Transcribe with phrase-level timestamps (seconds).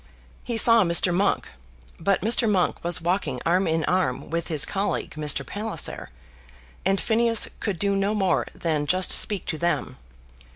[0.43, 1.13] He saw Mr.
[1.13, 1.49] Monk,
[1.99, 2.49] but Mr.
[2.49, 5.45] Monk was walking arm in arm with his colleague, Mr.
[5.45, 6.09] Palliser,
[6.83, 9.97] and Phineas could do no more than just speak to them.